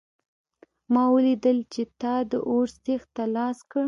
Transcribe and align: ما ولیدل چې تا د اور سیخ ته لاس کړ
ما 0.93 1.03
ولیدل 1.13 1.57
چې 1.73 1.81
تا 2.01 2.13
د 2.31 2.33
اور 2.49 2.65
سیخ 2.83 3.01
ته 3.15 3.23
لاس 3.35 3.57
کړ 3.71 3.79